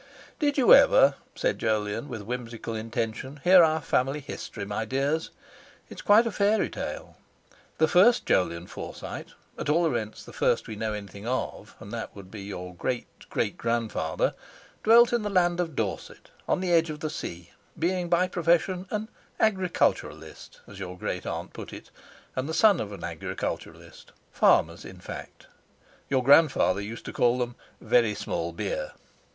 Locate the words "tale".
6.71-7.17